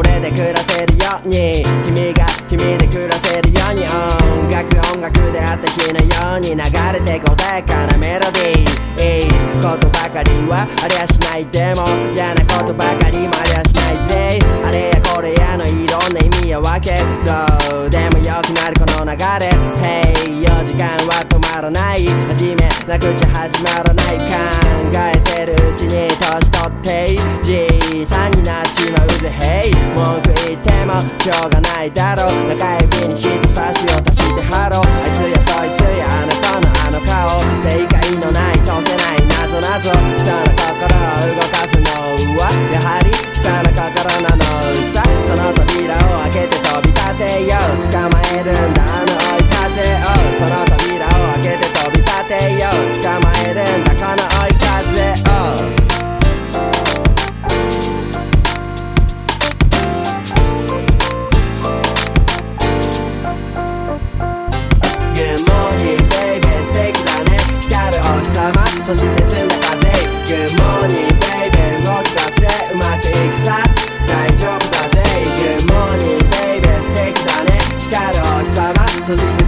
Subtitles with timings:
[0.00, 1.62] 俺で暮らせるように。
[1.84, 3.84] 君が君で暮らせるように。
[3.84, 6.62] 音楽音楽であった日のように流
[6.92, 9.24] れて答えかなメロディー。
[9.24, 9.28] いい
[9.62, 11.44] ことばかりはありゃしない。
[11.46, 14.38] でも嫌なことばかりもありゃしないぜ。
[14.64, 14.89] あれ
[16.50, 16.90] んな意味やわけ
[17.24, 19.50] どうでもよくなるこの流れ。
[19.82, 22.04] Hey 4時間は止まらない。
[22.28, 22.56] 初め
[22.88, 24.18] なくちゃ始まらない。
[24.18, 24.34] 考
[24.98, 27.66] えてるうちに年取ってじ
[28.02, 29.30] いさんになっちまうぜ。
[29.38, 32.26] Hey 文句言ってもしょうがないだろう。
[32.48, 37.38] 中指に人差しを足してハローあいつやそいつやあの子のあの顔。
[37.62, 38.49] 正解のない
[39.80, 41.88] 謎謎人の心を動かすの
[42.36, 44.44] はやはり人の心なの
[44.92, 45.00] さ。
[45.24, 47.80] その扉を開けて飛び立てよう。
[47.88, 50.12] 捕まえるんだあの追い風を。
[50.36, 52.92] その扉を開けて飛び立てよう。
[53.00, 54.49] 捕まえるんだこの追い
[68.84, 69.86] そして澄んだ風
[70.24, 73.62] Good morning baby 動き出せうまくいくさ
[74.08, 74.96] 大丈夫だぜ。
[75.36, 77.58] Good morning baby 素敵だね。
[77.90, 79.39] 光るお日様そして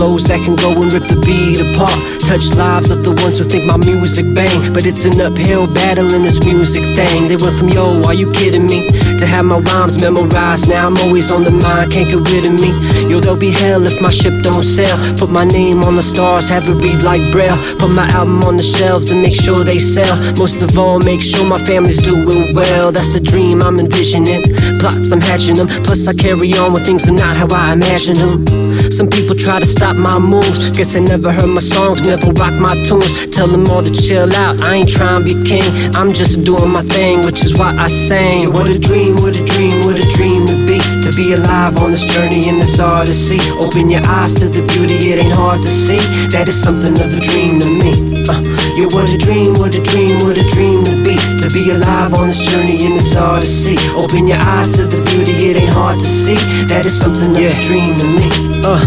[0.00, 1.92] flows that can go and rip the beat apart.
[2.24, 6.08] Touch lives of the ones who think my music bang, but it's an uphill battle
[6.16, 7.28] in this music thing.
[7.28, 8.88] They went from yo, are you kidding me?
[9.20, 10.70] To have my rhymes memorized.
[10.70, 12.72] Now I'm always on the mind, can't get rid of me.
[13.12, 14.96] Yo, there'll be hell if my ship don't sail.
[15.20, 17.60] Put my name on the stars, have it read like braille.
[17.76, 20.16] Put my album on the shelves and make sure they sell.
[20.40, 22.90] Most of all, make sure my family's doing well.
[22.90, 24.48] That's the dream I'm envisioning.
[24.80, 25.68] Plots I'm hatching them.
[25.84, 28.59] Plus I carry on when things are not how I imagine them.
[28.90, 30.70] Some people try to stop my moves.
[30.70, 33.28] Guess they never heard my songs, never rock my tunes.
[33.30, 34.58] Tell them all to chill out.
[34.60, 35.62] I ain't trying to be king.
[35.94, 38.52] I'm just doing my thing, which is why I sang.
[38.52, 40.78] What a dream, what a dream, what a dream to be.
[41.06, 43.38] To be alive on this journey in this odyssey.
[43.58, 46.00] Open your eyes to the beauty, it ain't hard to see.
[46.34, 47.92] That is something of a dream to me.
[48.28, 48.42] Uh,
[48.74, 51.19] yeah, what a dream, what a dream, what a dream to be.
[51.50, 53.76] To be alive on this journey and it's in this odyssey.
[53.96, 56.36] Open your eyes to the beauty, it ain't hard to see.
[56.66, 58.28] That is something of a dream to me.
[58.62, 58.78] Uh.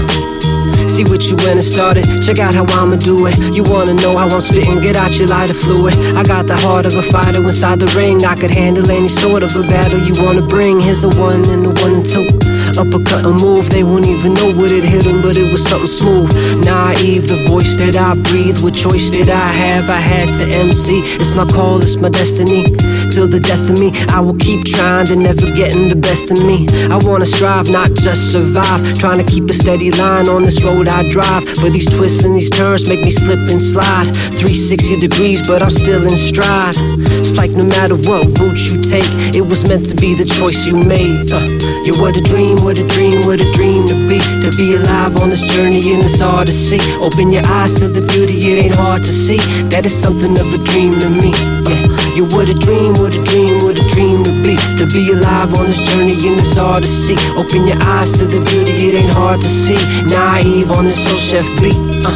[0.87, 2.05] See what you went and started.
[2.23, 3.37] Check out how I'ma do it.
[3.53, 4.79] You wanna know how I'm spitting?
[4.79, 5.93] Get out your lighter fluid.
[6.15, 8.23] I got the heart of a fighter inside the ring.
[8.23, 10.79] I could handle any sort of a battle you wanna bring.
[10.79, 12.42] Here's a one and a one and two.
[12.77, 15.87] Uppercut and move, they won't even know what it hit them, but it was something
[15.87, 16.31] smooth.
[16.65, 19.89] Naive, the voice that I breathe, what choice did I have?
[19.89, 21.01] I had to MC.
[21.19, 22.75] It's my call, it's my destiny
[23.13, 23.91] till the death of me.
[24.09, 26.65] I will keep trying to never getting the best of me.
[26.89, 28.81] I wanna strive, not just survive.
[28.97, 31.45] Trying to keep a steady line on this road I drive.
[31.61, 34.09] But these twists and these turns make me slip and slide.
[34.39, 36.75] 360 degrees, but I'm still in stride.
[37.21, 40.65] It's like no matter what route you take, it was meant to be the choice
[40.67, 41.31] you made.
[41.31, 41.39] Uh,
[41.85, 44.19] yeah, what a dream, what a dream, what a dream to be.
[44.41, 46.79] To be alive on this journey and it's hard to see.
[47.03, 49.37] Open your eyes to the beauty, it ain't hard to see.
[49.67, 51.31] That is something of a dream to me.
[51.67, 51.91] Yeah.
[52.15, 54.55] You what a dream, what a dream, what a dream to be.
[54.79, 57.19] To be alive on this journey and it's hard to see.
[57.35, 59.77] Open your eyes to the beauty, it ain't hard to see.
[60.07, 61.75] Naive on this soul chef beat.
[62.07, 62.15] Uh,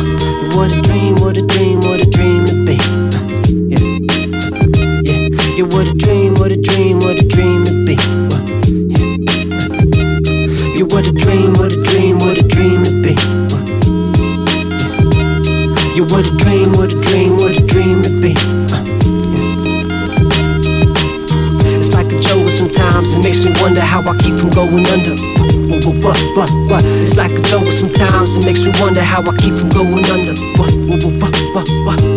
[0.56, 1.77] what a dream, what a dream
[24.08, 25.16] I keep from going under.
[26.00, 29.54] What, what, what, It's like a jungle sometimes it makes me wonder how I keep
[29.54, 30.34] from going under.
[30.56, 31.04] What, what,
[31.54, 32.17] what, what, Yeah.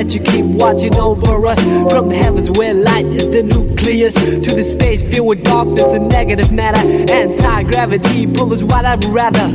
[0.00, 1.60] that you keep watching over us.
[1.92, 6.08] From the heavens where light is the nucleus to the space filled with darkness and
[6.08, 6.80] negative matter.
[7.12, 9.46] Anti gravity pullers, what I'd rather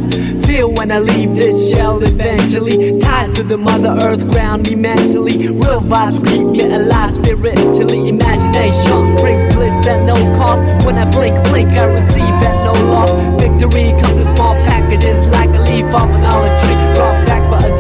[0.46, 3.00] feel when I leave this shell eventually.
[3.00, 5.48] Ties to the mother earth ground me mentally.
[5.48, 8.10] Real vibes keep me alive spiritually.
[8.10, 10.62] Imagination brings bliss at no cost.
[10.86, 13.12] When I blink, blink, I receive at no loss.
[13.42, 16.76] Victory comes in small packages like a leaf off an olive tree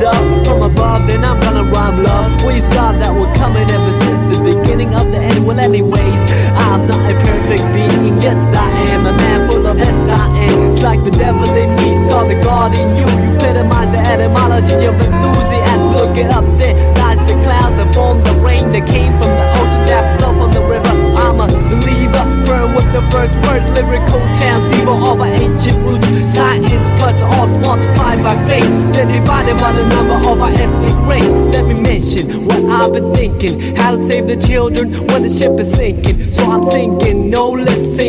[0.06, 2.32] up from above, then I'm gonna rhyme love.
[2.46, 5.46] We saw that we're coming ever since the beginning of the end.
[5.46, 6.22] Well, anyways,
[6.56, 8.22] I'm not a perfect being.
[8.22, 10.70] Yes, I am a man full of S I am.
[10.70, 13.06] It's like the devil they meet, saw the God in you.
[13.06, 15.98] You epitomize the etymology of enthusiasm.
[15.98, 19.48] Look it up there, lies the clouds that form the rain that came from the
[19.60, 20.94] ocean that flow from the river.
[21.18, 21.95] I'm a believer
[22.46, 26.08] firm with the first words, lyrical transceiver of our ancient roots.
[26.34, 31.30] Science plus arts multiplied by faith, then divided by the number of our ethnic race.
[31.54, 35.60] Let me mention what I've been thinking, how to save the children when the ship
[35.60, 36.34] is sinking.
[36.34, 37.52] So I'm singing, no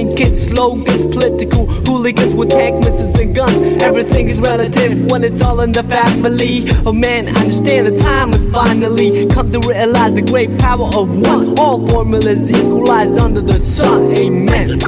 [0.04, 3.82] lip syncing, slogans, political hooligans with tank missiles and guns.
[3.82, 6.64] Everything is relative when it's all in the family.
[6.84, 11.08] Oh man, I understand the time has finally come to realize the great power of
[11.22, 11.58] one.
[11.58, 14.16] All formulas equalize under the sun.
[14.16, 14.80] Amen.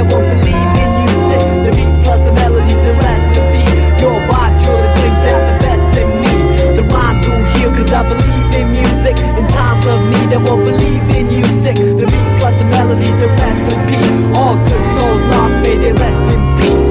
[0.00, 1.40] I won't believe in music.
[1.60, 3.68] The beat plus the melody, the recipe.
[4.00, 6.34] Your vibe truly brings out the best in me.
[6.72, 9.16] The rhymes will heal cause I believe in music.
[9.36, 11.76] In times of need, I won't believe in music.
[11.76, 14.00] The beat plus the melody, the recipe.
[14.40, 16.90] All good souls lost, may they rest in peace.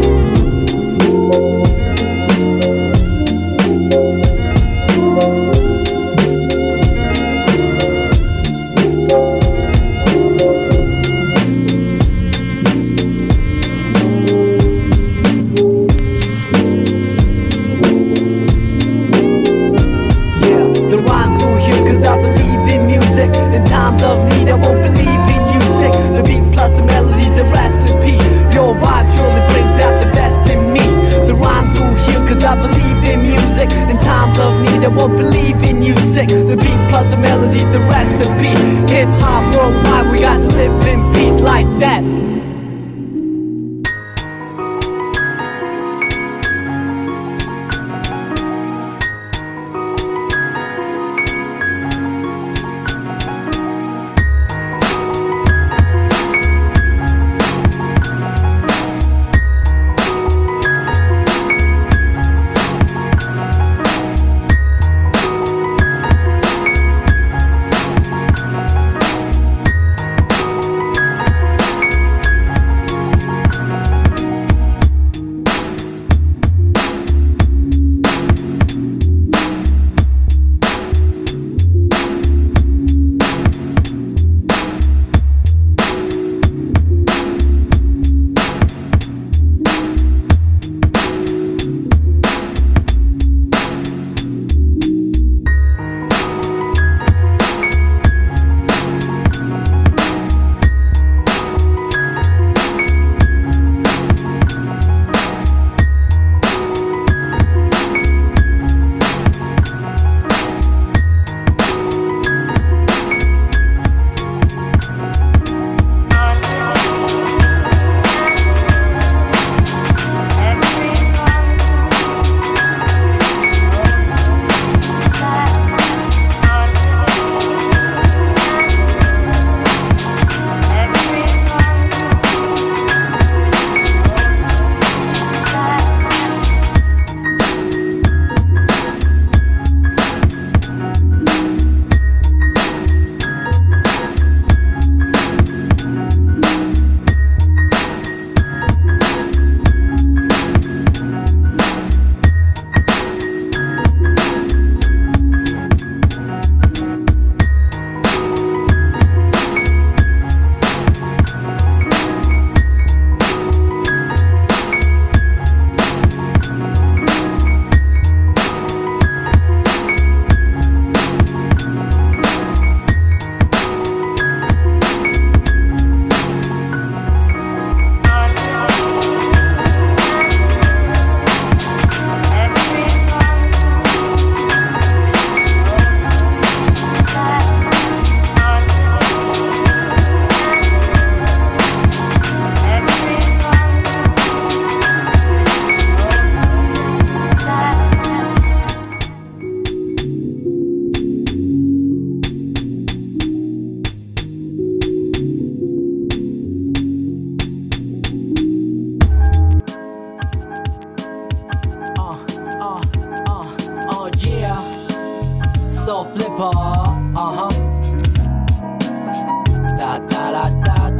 [35.93, 36.29] Music.
[36.29, 38.53] The beat plus the melody, the recipe.
[38.93, 42.28] Hip hop worldwide, we got to live in peace like that.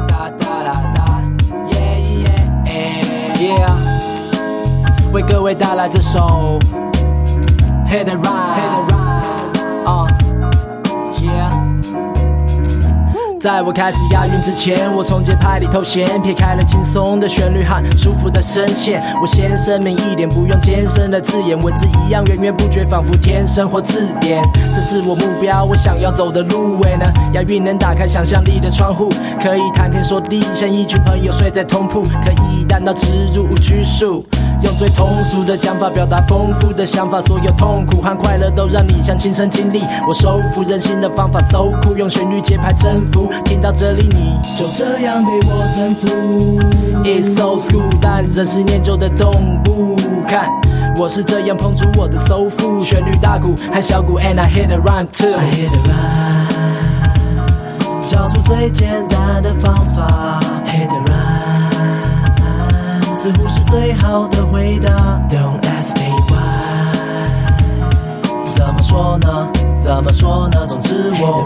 [0.07, 1.21] Da da da da,
[1.71, 5.11] yeah yeah yeah yeah。
[5.11, 6.59] 为各位带来这首
[7.89, 8.98] Hit and Ride。
[13.39, 19.01] 在我开始押韵之前，我从节拍里偷闲撇开了轻松的旋律和舒服的声线。
[19.21, 24.43] 我先声明一点，不用艰深的字眼，文字一样源源不绝，仿佛天生或字典。
[24.75, 26.77] 这是我目标，我想要走的路。
[26.79, 29.07] 为呢，押韵能打开想象力的窗户，
[29.41, 34.25] 可以谈天说地，像一群朋友睡在同铺，可以单刀直入无拘束。
[34.79, 39.83] 用最通俗的讲法表达丰富的想法，所有痛苦和快乐都让你像亲身经历。
[40.07, 43.29] 我收服人心的方法，so cool，用旋律节拍征服。
[43.43, 46.07] 听到这里，你就这样被我征服。
[47.03, 49.97] It's so cool，但人是念旧的动物。
[50.25, 50.47] 看，
[50.97, 55.35] 我是这样碰出我的收腹，旋律大鼓和小鼓，and I hit the rhyme too。
[55.35, 56.47] I hit the rhyme，
[58.09, 60.98] 找出最简单的方法，hit rhyme。
[63.21, 64.95] 似乎是最好的回答。
[65.29, 66.39] Don't ask me why，
[68.55, 69.49] 怎么说呢？
[69.81, 70.65] 怎么说呢？
[70.65, 71.45] 总之我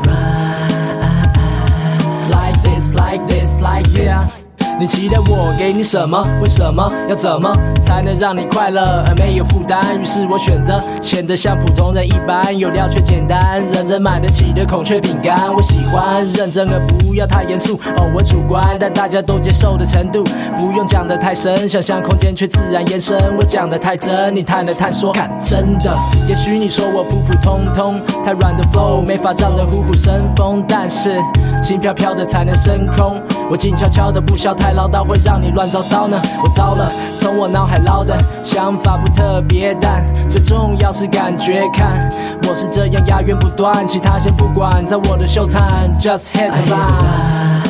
[2.30, 4.43] like this, like this, like this。
[4.80, 6.26] 你期待我给你什么？
[6.42, 9.80] 为什么要怎么才能让你快乐而没有负担？
[10.02, 15.36] 于是我选择显得像普通人一般，有料却简单，人人买得起的孔雀饼干。
[15.54, 20.24] 我喜欢认真而不要太严肃，哦，我主观，但大家都接受的程度，
[20.58, 23.16] 不用讲得太深，想象空间却自然延伸。
[23.38, 25.96] 我讲得太真，你探了探说，看真的。
[26.28, 31.22] 也许你说我普普通通，太软的 flow 没法让人虎虎生风，但是
[31.62, 33.22] 轻飘飘的才能升空。
[33.52, 34.56] 我静悄悄的不笑。
[34.64, 36.90] 太唠叨会让你乱糟糟呢，我糟了。
[37.20, 41.68] 从我脑海捞的想法不特别，但最重要是感觉。
[41.74, 42.10] 看，
[42.48, 45.62] 我是这样押韵不断，其他先不管，在我的秀场
[45.98, 47.62] ，just hit the rhyme，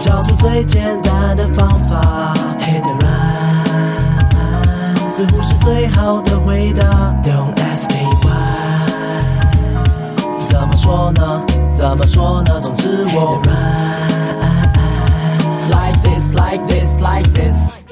[0.00, 6.84] 找出最简单的方法，hit the rhyme，似乎是最好的回答。
[7.24, 8.30] Don't ask me why，
[10.38, 11.42] 怎么说呢？
[11.74, 12.60] 怎么说呢？
[12.60, 13.42] 总之我。
[16.52, 17.82] Like this, like this.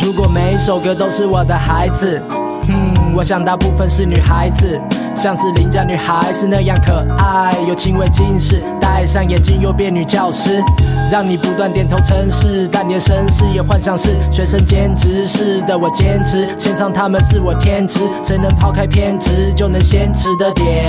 [0.00, 2.22] 如果每首歌都是我的孩子，
[2.68, 4.80] 嗯，我想大部分是女孩子。
[5.24, 10.62] 像是邻家女孩是那样可爱，有轻微近视，戴上眼镜又变女教师，
[11.10, 20.86] 让你不断点头称是，但连绅士也幻想是学生兼职是的，我坚持线上他们是我天职，谁能抛开偏执就能先吃的点。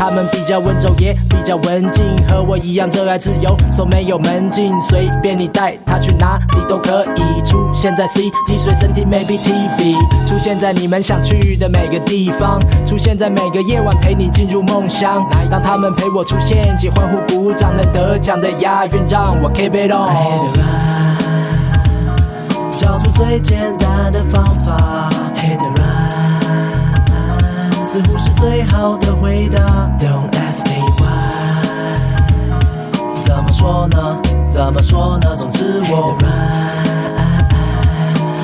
[0.00, 7.42] 他们比较温柔也比较文静，和我一样热爱自由，说没有门禁，随便你带他去哪里都可以。
[7.44, 9.94] 出现在 C T 随身听 Maybe TV，
[10.26, 13.50] 出现在你们想去的每个地方，出现在每。
[13.50, 20.06] 个夜晚陪你进入梦乡，让他们陪我出现，起欢呼鼓掌，能得奖的押韵让我 keep it on。
[22.78, 25.08] 找出最简单的方法
[27.92, 29.60] 似乎是最好的回答。
[29.98, 31.60] Don't ask me why，
[33.24, 34.16] 怎么说呢？
[34.52, 35.34] 怎么说呢？
[35.36, 36.16] 总之我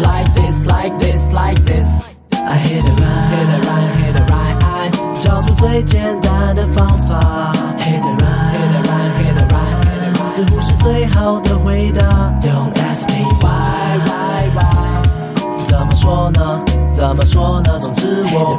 [0.03, 1.87] like this, like this, like this。
[2.45, 4.59] I hit the rhyme, hit the rhyme, hit the rhyme。
[5.23, 12.03] 找出最简单的方法，Hit the rhyme，Hit the rhyme，Hit the rhyme，似乎是最好的回答。
[12.43, 15.03] Don't ask me why，why，why，
[15.69, 16.65] 怎么说呢？
[16.97, 17.79] 怎么说呢？
[17.79, 18.59] 总之我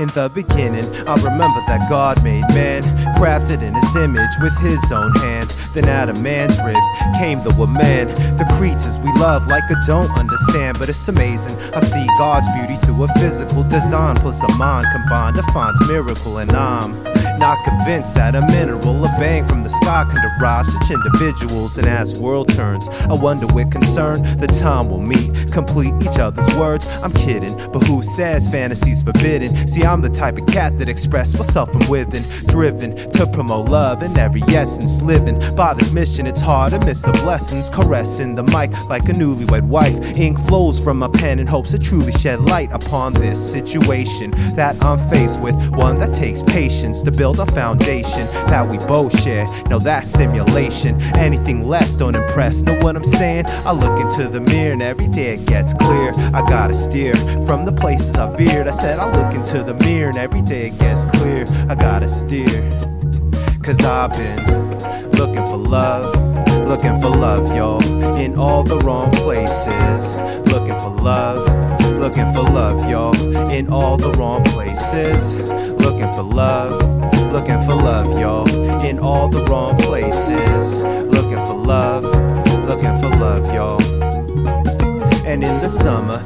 [0.00, 2.82] In the beginning, I remember that God made man,
[3.20, 5.52] crafted in his image with his own hands.
[5.74, 6.80] Then out of man's rib
[7.18, 8.08] came the woman.
[8.40, 11.54] The creatures we love like I don't understand, but it's amazing.
[11.74, 16.50] I see God's beauty through a physical design, plus a mind combined defines miracle, and
[16.52, 16.96] I'm
[17.40, 21.78] not convinced that a mineral, a bang from the sky can derive such individuals.
[21.78, 26.54] And as world turns, I wonder with concern the time will meet, complete each other's
[26.56, 26.86] words.
[27.02, 29.66] I'm kidding, but who says fantasy's forbidden?
[29.66, 34.02] See, I'm the type of cat that express myself from within, driven to promote love
[34.02, 36.26] in every essence, living by this mission.
[36.26, 40.18] It's hard to miss the blessings, caressing the mic like a newlywed wife.
[40.18, 44.76] Ink flows from my pen in hopes to truly shed light upon this situation that
[44.82, 49.18] I'm faced with, one that takes patience to build build a foundation that we both
[49.20, 49.46] share.
[49.68, 51.00] Know that stimulation.
[51.16, 52.62] Anything less don't impress.
[52.62, 53.44] Know what I'm saying?
[53.64, 56.10] I look into the mirror and every day it gets clear.
[56.34, 57.14] I gotta steer
[57.46, 58.66] from the places I veered.
[58.66, 61.44] I said I look into the mirror and every day it gets clear.
[61.68, 62.48] I gotta steer.
[63.62, 66.06] Cause I've been looking for love,
[66.66, 67.82] looking for love, y'all,
[68.16, 70.16] in all the wrong places.
[70.50, 71.46] Looking for love,
[71.98, 73.14] looking for love, y'all,
[73.50, 75.40] in all the wrong places.
[75.80, 77.00] Looking for love
[77.32, 78.48] looking for love, y'all,
[78.84, 80.82] in all the wrong places.
[80.82, 82.04] Looking for love,
[82.66, 83.80] looking for love, y'all.
[85.26, 86.24] And in the summer,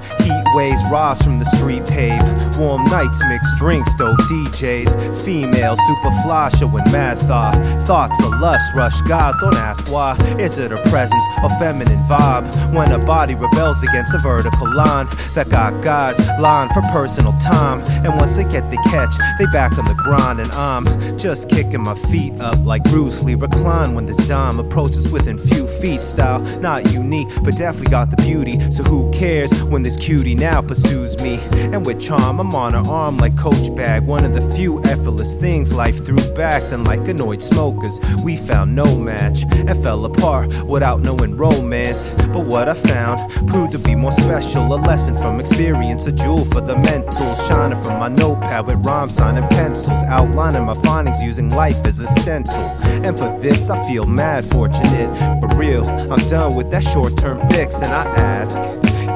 [0.54, 2.20] waves rise from the street pave.
[2.58, 5.22] Warm nights, mixed drinks, dope DJs.
[5.24, 7.54] Female, super fly, showing mad thought.
[7.86, 10.16] Thoughts of lust rush guys, don't ask why.
[10.38, 12.44] Is it a presence or feminine vibe?
[12.72, 17.80] When a body rebels against a vertical line that got guys lying for personal time.
[18.04, 20.40] And once they get the catch, they back on the grind.
[20.40, 20.84] And I'm
[21.18, 23.34] just kicking my feet up like Bruce Lee.
[23.34, 26.02] Recline when this dime approaches within few feet.
[26.02, 28.60] Style not unique, but definitely got the beauty.
[28.70, 31.38] So who cares when this cutie now pursues me?
[31.72, 34.02] And with charm, I'm on her arm like Coach Bag.
[34.06, 36.62] One of the few effortless things life threw back.
[36.68, 42.10] Then, like annoyed smokers, we found no match and fell apart without knowing romance.
[42.34, 44.74] But what I found proved to be more special.
[44.74, 47.34] A lesson from experience, a jewel for the mental.
[47.46, 50.02] Shining from my notepad with rhyme signing pencils.
[50.08, 52.64] Outlining my findings using life as a stencil.
[53.06, 55.08] And for this, I feel mad fortunate.
[55.40, 57.80] But real, I'm done with that short term fix.
[57.80, 58.60] And I ask,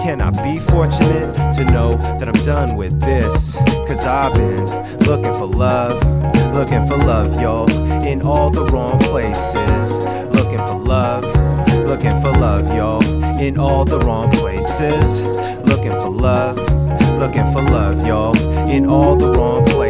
[0.01, 3.57] can I be fortunate to know that I'm done with this?
[3.87, 4.65] Cause I've been
[5.07, 5.97] looking for love,
[6.55, 7.69] looking for love, y'all,
[8.03, 9.99] in all the wrong places.
[10.35, 11.25] Looking for love,
[11.87, 13.03] looking for love, y'all,
[13.41, 15.23] in all the wrong places.
[15.67, 16.57] Looking for love,
[17.19, 18.37] looking for love, y'all,
[18.69, 19.88] in all the wrong places.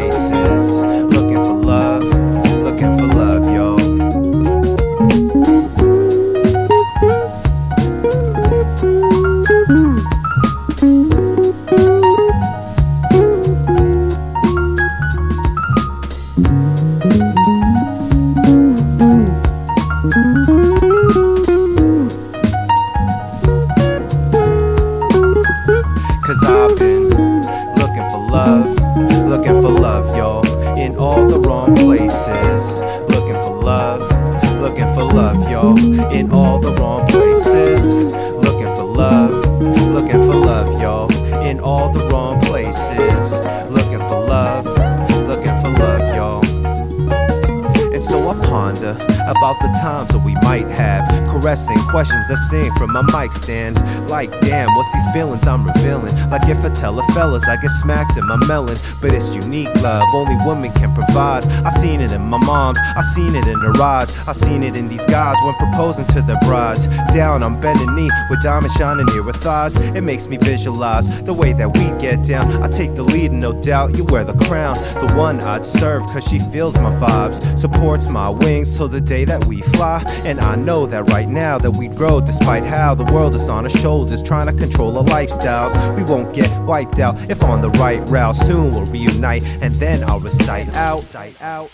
[52.29, 53.75] That sing from my mic stand.
[54.07, 56.15] Like, damn, what's these feelings I'm revealing?
[56.29, 58.77] Like, if I tell a fellas, I get smacked in my melon.
[59.01, 61.45] But it's unique love, only women can provide.
[61.65, 64.15] I seen it in my mom's, I seen it in her eyes.
[64.27, 66.87] I seen it in these guys when proposing to their brides.
[67.13, 69.75] Down on bending knee with diamonds shining near her thighs.
[69.75, 72.63] It makes me visualize the way that we get down.
[72.63, 74.75] I take the lead, and no doubt you wear the crown.
[75.05, 79.23] The one I'd serve, cause she feels my vibes, supports my wings till the day
[79.25, 80.03] that we fly.
[80.25, 83.65] And I know that right now that we grow, despite how the world is on
[83.65, 85.73] our shoulders, trying to control our lifestyles.
[85.95, 88.35] We won't get wiped out if on the right route.
[88.35, 91.03] Soon we'll reunite, and then I'll recite out.
[91.41, 91.69] out.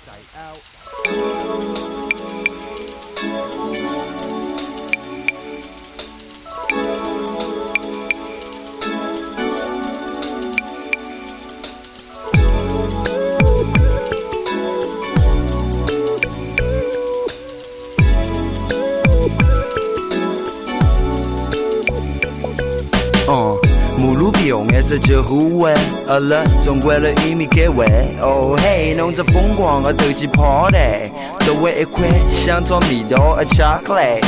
[26.16, 27.86] 而了，总归了一米结尾。
[28.22, 31.11] 哦嘿，弄着疯狂而投机 party，
[31.45, 34.24] 周围一块香草味道 a chocolate。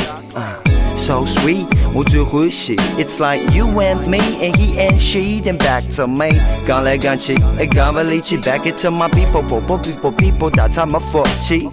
[0.98, 1.64] So sweet，
[1.94, 2.76] 我最欢喜。
[2.98, 6.28] It's like you and me and he and she, then back to me。
[6.66, 9.42] 讲来讲去，一讲不离去，back Back to my people,
[9.78, 11.70] people people，that's how my 福气。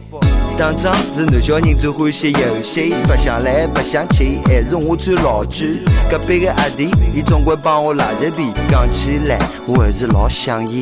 [0.57, 5.81] 打仗是男小人最欢喜游戏，白相来白相去，还是我最老气。
[6.09, 9.37] 隔壁个阿弟，伊总归帮我拉着皮，讲起来
[9.67, 10.79] 我还是老想伊。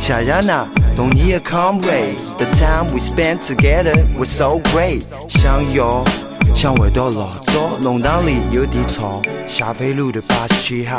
[0.00, 0.66] 谢谢那
[0.96, 5.02] 童年的 comrade，the time we spent together was so great。
[5.28, 6.04] 想要
[6.52, 10.98] 想回到老早，弄堂里有点吵，霞飞路的八十七号。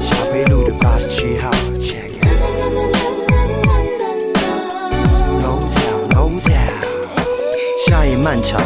[0.00, 1.50] 霞飞路的八十七号
[8.18, 8.60] 漫长，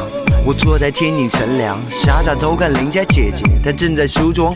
[0.44, 4.52] 我坐在天顶乘凉，傻傻偷看邻家姐姐，她正在梳妆。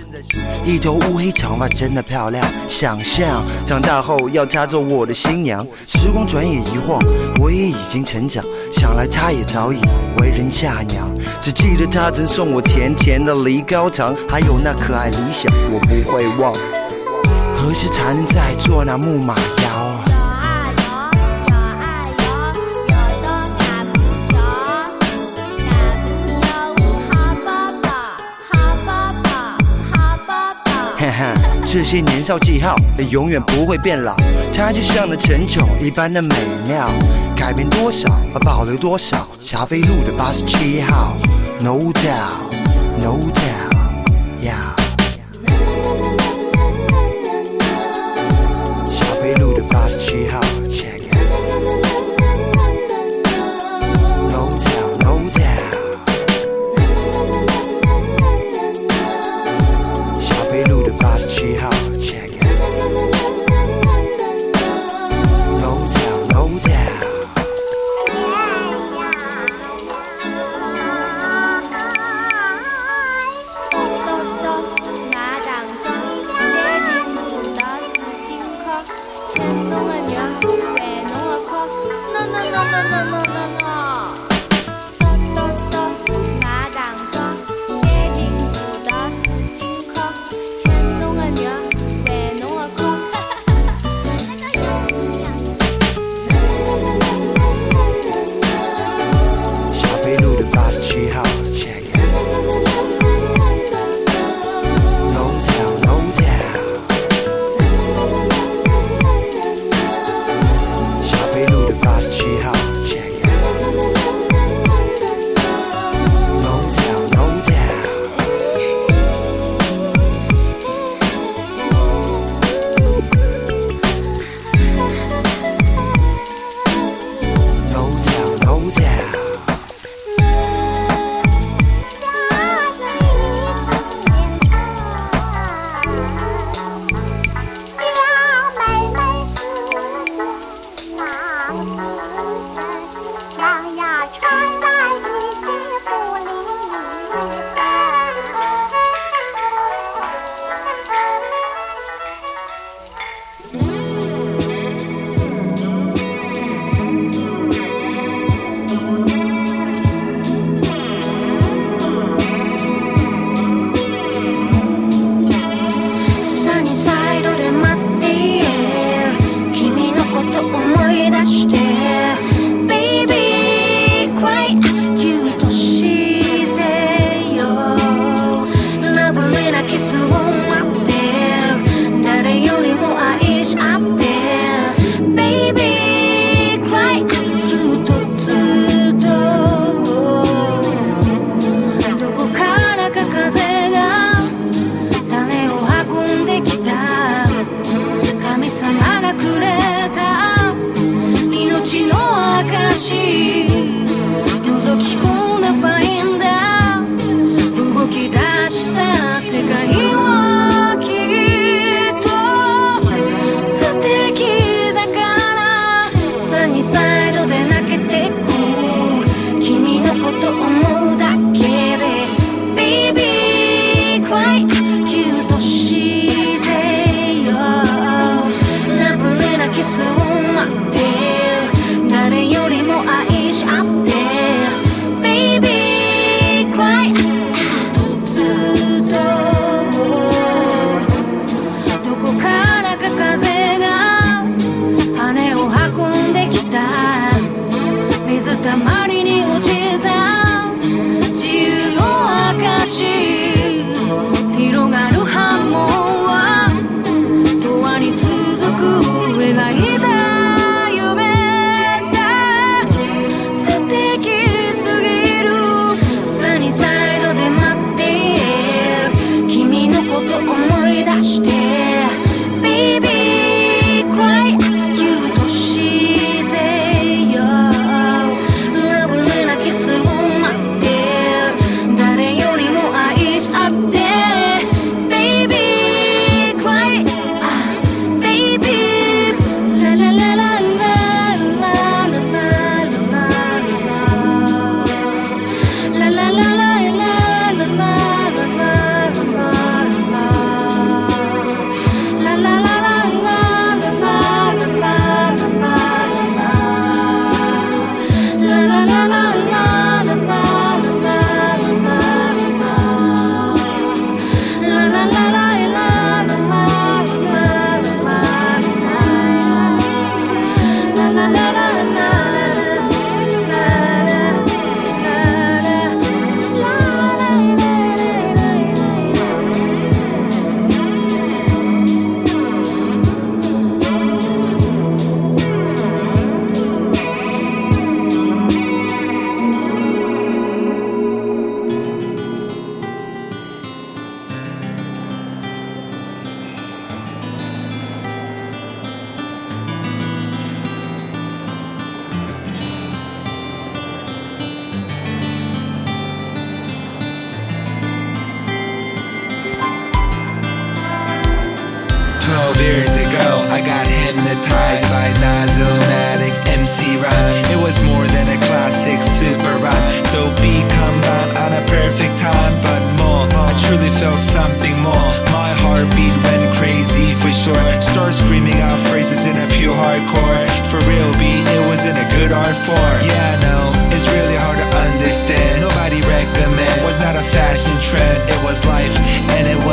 [0.65, 5.59] 一头乌黑长发真的漂亮，想象长大后要她做我的新娘。
[5.89, 6.99] 时光转眼一晃，
[7.41, 9.81] 我也已经成长，想来她也早已
[10.19, 11.09] 为人嫁娘。
[11.41, 16.53] 只记得她曾送我甜甜的梨膏糖，还有那可爱理想，我不会忘。
[17.59, 20.00] 何时才能再做那木马摇
[31.73, 32.75] 这些年少记号
[33.13, 34.17] 永远不会变老，
[34.53, 36.35] 它就像那陈酒一般的美
[36.67, 36.91] 妙。
[37.37, 38.09] 改变多少，
[38.41, 39.17] 保留多少。
[39.41, 41.15] 霞飞路的八十七号
[41.61, 44.80] ，No doubt，No doubt，Yeah。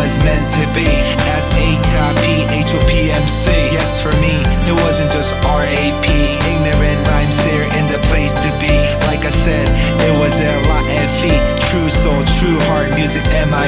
[0.07, 0.87] Was meant to be.
[1.35, 3.51] S H I P H O P M C.
[3.75, 6.07] Yes, for me, it wasn't just R A P.
[6.47, 8.71] Ignorant rhymes here in the place to be.
[9.11, 9.67] Like I said,
[10.07, 10.81] it was L I
[11.11, 11.35] F E.
[11.67, 13.67] True soul, true heart music, M I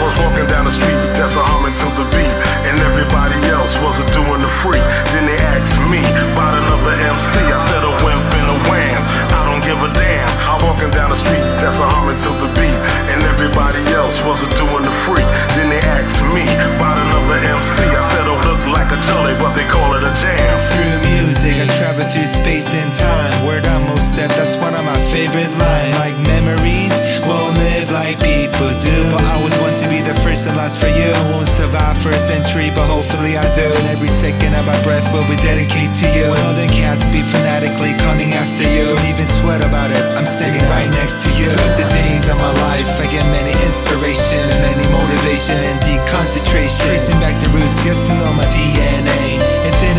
[0.00, 4.00] was walking down the street, that's a humming to the beat, and everybody else was
[4.00, 4.80] a doing the freak.
[5.12, 6.00] Then they asked me
[6.32, 7.44] about another MC.
[7.44, 9.00] I said a wimp and a wham.
[9.36, 10.32] I don't give a damn.
[10.48, 12.80] I'm walking down the street, that's a humming to the beat,
[13.12, 15.28] and everybody else was a doing the freak.
[15.88, 17.80] Asked me about another MC.
[17.80, 20.58] I said I look like a jelly, but they call it a jam.
[20.68, 23.32] Through I travel through space and time.
[23.46, 25.96] Word on Mos Def, that's one of my favorite lines.
[25.96, 26.92] Like memories
[27.24, 28.96] won't live like people do.
[29.08, 31.08] But I always want to be the first and last for you.
[31.08, 33.64] I won't survive for a century, but hopefully I do.
[33.64, 36.28] And every second of my breath will be dedicated to you.
[36.28, 38.92] When the cats be fanatically coming after you.
[38.92, 41.48] Don't even sweat about it, I'm standing right next to you.
[41.48, 46.76] Throughout the days of my life, I get many inspiration and many motivation and concentration.
[46.86, 49.40] Tracing back the roots, yes, you know my DNA.
[49.66, 49.97] It didn't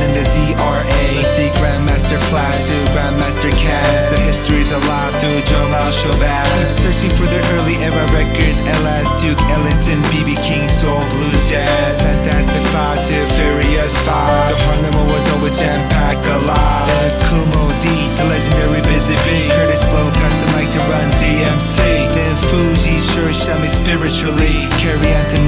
[0.00, 1.04] in the ZRA.
[1.16, 4.10] Let's see Grandmaster Flash to Grandmaster Caz.
[4.10, 6.66] The history's alive through Jamal Shabazz.
[6.80, 12.00] Searching for the early era records, LS Duke, Ellington, BB King, Soul, Blues, Jazz.
[12.00, 14.50] Fantastic Five to Furious Five.
[14.50, 16.88] The Harlem was always jam packed alive.
[17.00, 19.48] There's Kumo D, the legendary Busy Bee.
[19.52, 21.76] Kurtis Blow, pass the mic to run DMC.
[22.16, 24.66] Then Fuji sure shot me spiritually.
[24.80, 25.40] Carry on to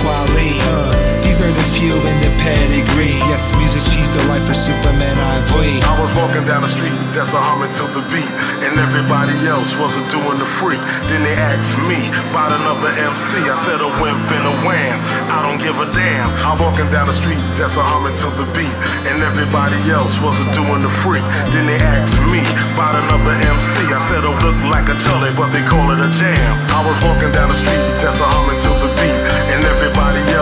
[0.00, 0.52] Kweli.
[0.70, 3.16] Uh, these are the few in the pedigree.
[3.28, 5.84] Yes, music she's the life for Superman Ivy.
[5.84, 8.32] I was walking down the street, that's a humming to the beat,
[8.64, 10.80] and everybody else wasn't doing the freak.
[11.12, 12.00] Then they asked me
[12.32, 13.44] about another MC.
[13.44, 14.96] I said a wimp and a wham.
[15.28, 16.28] I don't give a damn.
[16.46, 18.76] I'm walking down the street, that's a humming to the beat,
[19.08, 21.24] and everybody else wasn't doing the freak.
[21.52, 22.40] Then they asked me
[22.72, 23.84] about another MC.
[23.92, 26.52] I said I look like a jelly, but they call it a jam.
[26.72, 29.17] I was walking down the street, that's a humming to the beat,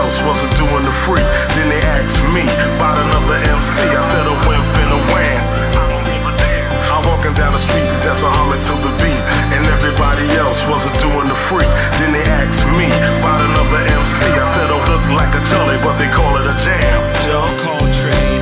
[0.07, 1.27] else was a doing the freak.
[1.59, 2.47] Then they asked me
[2.79, 3.83] about another MC.
[3.91, 5.43] I said a wimp and a wham.
[6.95, 10.87] I'm walking down the street, that's a humming to the beat, and everybody else was
[10.87, 11.67] a doing the freak.
[11.99, 12.87] Then they asked me
[13.19, 14.31] about another MC.
[14.31, 16.97] I said I look like a jelly, but they call it a jam.
[17.27, 18.36] John Coltrane,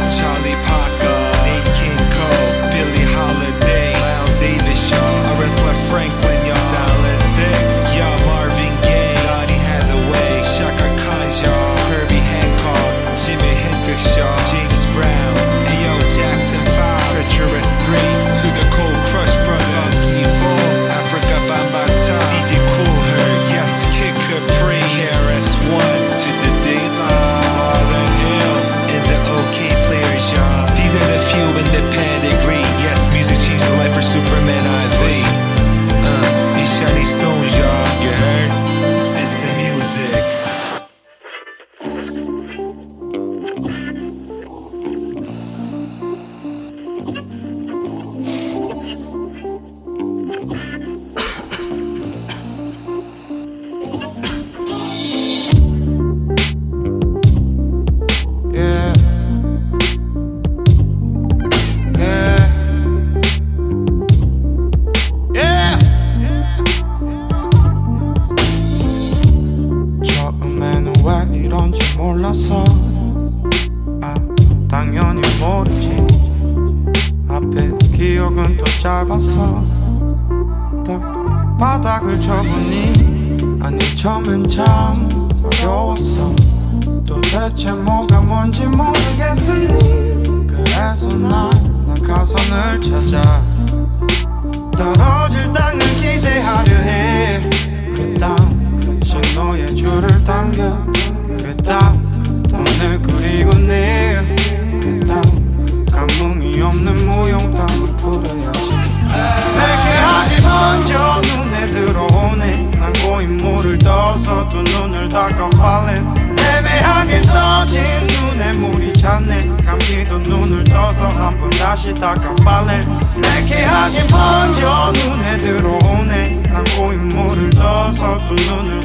[13.95, 14.34] Jimi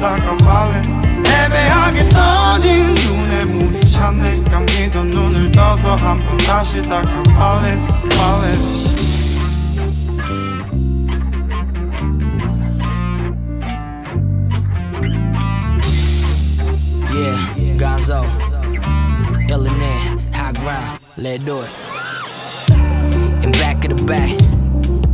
[0.00, 3.44] 닦아 falling 애매하게 떠진 눈에
[5.52, 7.82] 떠서 한번 다시 닦아 falling
[8.12, 8.86] falling
[17.12, 18.24] Yeah, Gonzo,
[19.48, 21.70] Illinois, high ground, let's do it.
[23.42, 24.30] In back of the back,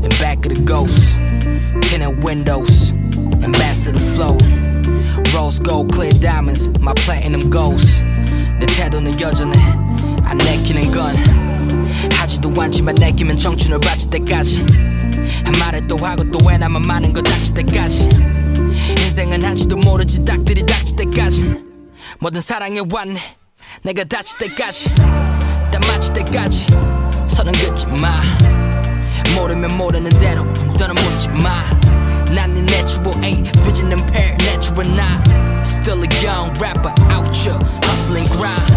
[0.03, 1.16] in back of the ghost,
[1.83, 2.93] tinted windows,
[3.43, 4.37] ambassador flow.
[5.34, 8.04] Rose gold, clear diamonds, my platinum ghost.
[8.60, 9.58] 내 태도는 여전해,
[10.24, 11.16] 안 내키는 건.
[12.14, 14.66] 하지도 않지만 내키면 청춘을 바칠 때까지.
[15.44, 18.10] 한 말을 또 하고 또해 나만 많은 거 닥칠 때까지.
[19.06, 21.56] 인생은 한지도 모르지 딱들이 닥칠 때까지.
[22.20, 23.20] 뭐든 사랑해 왔네.
[23.84, 24.94] 내가 다칠 때까지.
[25.72, 26.66] 딱 맞힐 때까지.
[27.28, 28.22] 선은 긋지 마.
[29.36, 30.44] 모르면 모르는 대로
[30.80, 31.77] 너는 묻지 마
[32.33, 35.20] 난네 natural ain't 뒤지는 pair natural not
[35.66, 38.70] still a young rapper out here hustling grind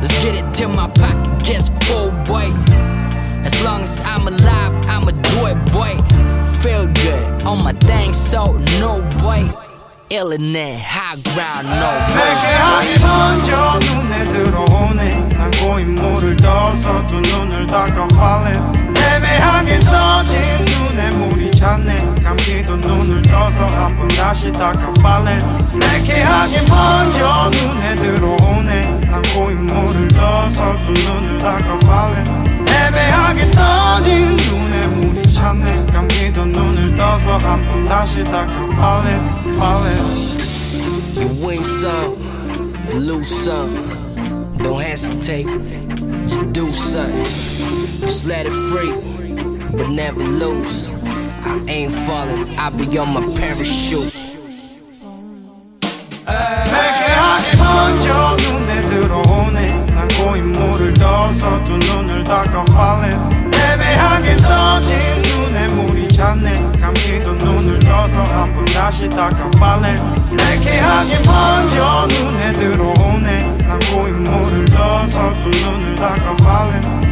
[0.00, 2.48] let's get it till my pocket gets full boy
[3.44, 5.94] as long as I'm alive I'ma do it boy
[6.62, 9.44] feel good on my thing so no boy
[10.10, 17.66] illin' high ground no 내게 boy 하기 먼저 눈에 들어오네 난 고인물을 떠서 두 눈을
[17.66, 18.81] 닦아 falling 애
[19.33, 25.43] 매하게 떠진 눈에 물이 찼네 감기도 눈을 떠서 한번 다시 닦아 falling
[25.79, 34.37] 내게 하기 먼저 눈에 들어오네 난 고인 물을 떠서 두 눈을 닦아 falling 애매하게 떠진
[34.37, 40.43] 눈에 물이 찼네 감기도 눈을 떠서 한번 다시 닦아 falling falling
[41.15, 42.11] You win some,
[42.99, 43.71] lose some.
[44.57, 45.45] Don't hesitate,
[46.27, 47.23] just do something.
[48.01, 48.91] Just let it free,
[49.73, 50.91] but never lose.
[51.45, 54.11] I ain't falling, I be on my parachute.
[56.25, 59.85] 하기 먼저 눈에 들어오네.
[59.87, 63.17] 난 고인물을 떠서 두 눈을 닦아 falling.
[63.55, 66.71] 애매하게 떠진 눈에 물이 찼네.
[66.79, 69.99] 감기도 눈을 떠서 한 번 다시 닦아 falling.
[70.81, 73.57] 하기 먼저 눈에 들어오네.
[73.67, 77.02] 난 고인물을 떠서 두 눈을 닦아 falling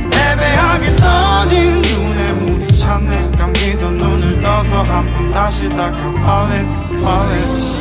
[0.41, 3.31] 애매하게 떠진 눈에 물이 찼네.
[3.37, 5.91] 감기도 눈을 떠서 한 번 다시 닦아.
[6.17, 6.67] Falling
[6.99, 7.80] falling